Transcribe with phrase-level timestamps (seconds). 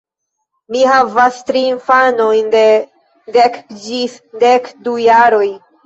[0.75, 2.65] Mi havas tri infanojn de
[3.39, 5.49] dek ĝis dek du jaroj.